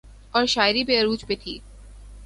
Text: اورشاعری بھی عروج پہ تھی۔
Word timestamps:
اورشاعری 0.35 0.83
بھی 0.83 0.97
عروج 0.97 1.25
پہ 1.27 1.35
تھی۔ 1.43 1.57